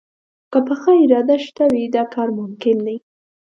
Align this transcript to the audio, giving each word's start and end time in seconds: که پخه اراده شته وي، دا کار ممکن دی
که 0.51 0.59
پخه 0.67 0.91
اراده 1.03 1.35
شته 1.45 1.63
وي، 1.73 1.83
دا 1.95 2.03
کار 2.13 2.29
ممکن 2.39 2.77
دی 2.85 2.95